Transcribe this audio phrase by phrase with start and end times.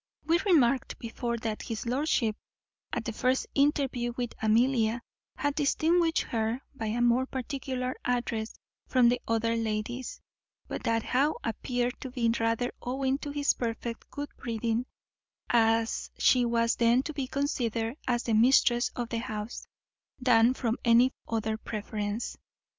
[0.25, 2.35] We remarked before that his lordship,
[2.91, 5.03] at the first interview with Amelia,
[5.35, 8.55] had distinguished her by a more particular address
[8.87, 10.19] from the other ladies;
[10.67, 14.87] but that now appeared to be rather owing to his perfect good breeding,
[15.51, 19.67] as she was then to be considered as the mistress of the house,
[20.19, 22.39] than from any other preference.